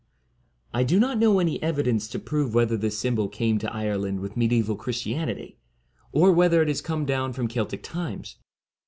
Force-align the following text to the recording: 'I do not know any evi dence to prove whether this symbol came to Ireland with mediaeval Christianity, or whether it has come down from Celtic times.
'I 0.73 0.83
do 0.83 0.99
not 0.99 1.19
know 1.19 1.37
any 1.37 1.59
evi 1.59 1.83
dence 1.83 2.07
to 2.07 2.17
prove 2.17 2.55
whether 2.55 2.75
this 2.75 2.97
symbol 2.97 3.27
came 3.27 3.59
to 3.59 3.71
Ireland 3.71 4.19
with 4.21 4.35
mediaeval 4.35 4.77
Christianity, 4.77 5.59
or 6.11 6.31
whether 6.31 6.59
it 6.63 6.69
has 6.69 6.81
come 6.81 7.05
down 7.05 7.33
from 7.33 7.47
Celtic 7.47 7.83
times. 7.83 8.37